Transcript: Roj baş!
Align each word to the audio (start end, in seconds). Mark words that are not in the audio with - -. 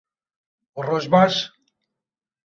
Roj 0.85 1.05
baş! 1.11 1.35